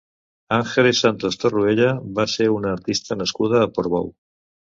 Ángeles 0.55 1.01
Santos 1.03 1.37
Torroella 1.43 1.91
va 2.21 2.25
ser 2.37 2.49
una 2.55 2.73
artista 2.79 3.19
nascuda 3.21 3.61
a 3.67 3.71
Portbou. 3.77 4.11